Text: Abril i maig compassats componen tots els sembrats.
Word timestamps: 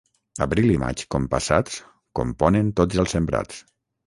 Abril 0.45 0.71
i 0.75 0.79
maig 0.83 1.03
compassats 1.15 1.75
componen 2.21 2.73
tots 2.81 3.05
els 3.05 3.15
sembrats. 3.19 3.63